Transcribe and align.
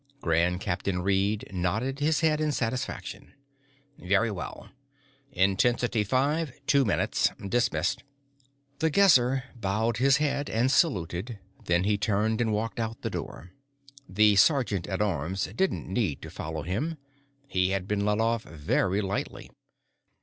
Grand 0.19 0.59
Captain 0.59 1.03
Reed 1.03 1.47
nodded 1.53 1.99
his 1.99 2.21
head 2.21 2.41
in 2.41 2.51
satisfaction. 2.51 3.33
"Very 3.99 4.31
well. 4.31 4.69
Intensity 5.31 6.03
Five, 6.03 6.59
two 6.65 6.83
minutes. 6.83 7.29
Dismissed." 7.39 8.01
The 8.79 8.89
Guesser 8.89 9.43
bowed 9.55 9.97
his 9.97 10.17
head 10.17 10.49
and 10.49 10.71
saluted, 10.71 11.37
then 11.65 11.83
he 11.83 11.99
turned 11.99 12.41
and 12.41 12.51
walked 12.51 12.79
out 12.79 13.03
the 13.03 13.11
door. 13.11 13.51
The 14.09 14.37
sergeant 14.37 14.87
at 14.87 15.03
arms 15.03 15.45
didn't 15.55 15.87
need 15.87 16.19
to 16.23 16.31
follow 16.31 16.63
him; 16.63 16.97
he 17.47 17.69
had 17.69 17.87
been 17.87 18.03
let 18.03 18.19
off 18.19 18.41
very 18.41 19.01
lightly. 19.01 19.51